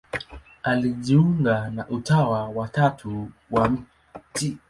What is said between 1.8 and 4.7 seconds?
Utawa wa Tatu wa Mt.